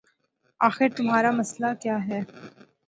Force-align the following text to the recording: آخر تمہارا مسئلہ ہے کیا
آخر 0.61 0.87
تمہارا 0.97 1.31
مسئلہ 1.31 1.67
ہے 1.67 1.75
کیا 1.81 1.97